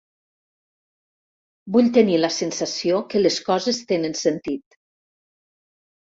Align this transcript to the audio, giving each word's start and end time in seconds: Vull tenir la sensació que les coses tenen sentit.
Vull 1.75 1.89
tenir 1.97 2.15
la 2.21 2.31
sensació 2.37 3.01
que 3.11 3.21
les 3.21 3.37
coses 3.49 3.81
tenen 3.91 4.17
sentit. 4.21 4.79